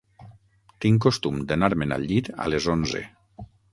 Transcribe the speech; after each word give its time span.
Tinc 0.85 1.03
costum 1.05 1.37
d'anar-me'n 1.51 1.93
al 1.99 2.07
llit 2.13 2.31
a 2.47 2.49
les 2.55 2.69
onze. 2.77 3.03